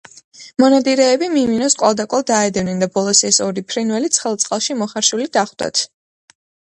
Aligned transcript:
მონადირეები 0.61 1.27
მიმინოს 1.33 1.75
კვალდაკვალ 1.81 2.25
დაედევნენ 2.31 2.81
და 2.83 2.87
ბოლოს 2.95 3.21
ეს 3.29 3.39
ორი 3.49 3.63
ფრინველი 3.73 4.09
ცხელ 4.17 4.39
წყალში 4.45 4.77
მოხარშული 4.81 5.29
დახვდათ, 5.39 5.83